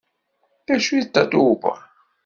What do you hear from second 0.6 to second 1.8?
D acu d Tatoeba?